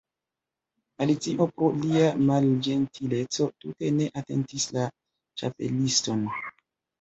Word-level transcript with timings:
Alicio 1.05 1.45
pro 1.57 1.67
lia 1.81 2.07
malĝentileco 2.29 3.47
tute 3.65 3.93
ne 3.99 4.09
atentis 4.23 4.67
la 4.79 4.89
Ĉapeliston. 5.43 6.27